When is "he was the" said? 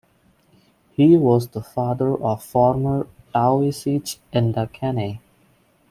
0.93-1.61